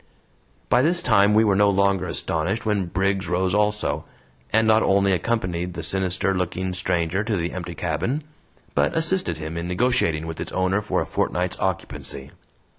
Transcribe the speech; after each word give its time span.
By 0.67 0.81
this 0.81 1.03
time 1.03 1.35
we 1.35 1.43
were 1.43 1.55
no 1.55 1.69
longer 1.69 2.07
astonished 2.07 2.65
when 2.65 2.87
Briggs 2.87 3.29
rose 3.29 3.53
also, 3.53 4.03
and 4.51 4.67
not 4.67 4.81
only 4.81 5.11
accompanied 5.13 5.75
the 5.75 5.83
sinister 5.83 6.33
looking 6.33 6.73
stranger 6.73 7.23
to 7.23 7.37
the 7.37 7.51
empty 7.51 7.75
cabin, 7.75 8.23
but 8.73 8.97
assisted 8.97 9.37
him 9.37 9.57
in 9.57 9.67
negotiating 9.67 10.25
with 10.25 10.39
its 10.39 10.53
owner 10.53 10.81
for 10.81 11.01
a 11.03 11.05
fortnight's 11.05 11.59
occupancy. 11.59 12.31